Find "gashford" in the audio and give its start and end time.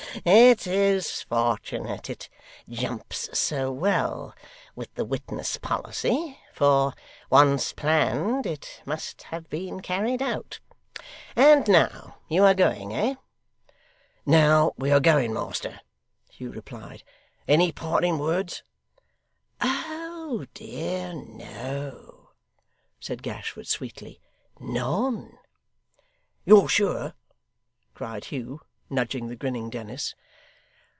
23.23-23.65